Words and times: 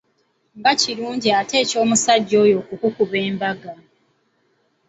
Nga 0.59 0.71
kirungi 0.81 1.29
ate 1.39 1.55
eky’omusajja 1.63 2.35
oyo 2.45 2.55
okukukuba 2.59 3.17
embaga! 3.27 3.73